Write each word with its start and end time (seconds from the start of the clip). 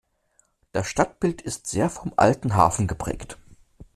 Das 0.71 0.87
Stadtbild 0.87 1.43
ist 1.43 1.67
sehr 1.67 1.87
vom 1.87 2.11
alten 2.15 2.55
Hafen 2.55 2.87
geprägt. 2.87 3.37